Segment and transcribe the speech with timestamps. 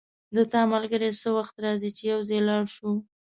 [0.35, 2.89] د تا ملګری څه وخت راځي چی یو ځای لاړ شو